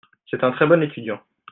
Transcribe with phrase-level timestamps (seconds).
[0.31, 1.21] C'est un très bon étudiant.